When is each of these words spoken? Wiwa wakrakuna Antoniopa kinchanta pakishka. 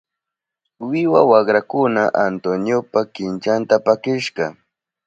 Wiwa 0.89 1.21
wakrakuna 1.31 2.03
Antoniopa 2.25 3.01
kinchanta 3.13 3.75
pakishka. 3.85 4.45